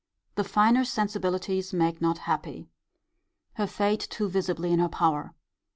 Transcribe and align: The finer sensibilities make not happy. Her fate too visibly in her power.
The 0.33 0.43
finer 0.43 0.83
sensibilities 0.83 1.73
make 1.73 2.01
not 2.01 2.17
happy. 2.25 2.71
Her 3.53 3.67
fate 3.67 4.07
too 4.09 4.27
visibly 4.27 4.71
in 4.73 4.79
her 4.79 4.89
power. 4.89 5.35